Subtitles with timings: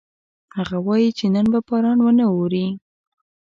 [0.57, 2.67] هغه وایي چې نن به باران ونه اوري